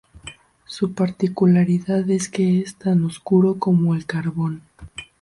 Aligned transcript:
Su 0.65 0.95
particularidad 0.95 2.09
es 2.09 2.27
que 2.27 2.59
es 2.59 2.73
tan 2.77 3.05
oscuro 3.05 3.59
como 3.59 3.93
el 3.93 4.07
carbón. 4.07 4.63